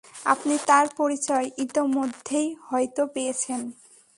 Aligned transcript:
আপনি 0.25 0.55
তার 0.67 0.85
পরিচয় 0.97 1.47
ইতোমধ্যেই 1.57 2.47
হয়তো 2.67 3.01
পেয়েছেন। 3.13 3.61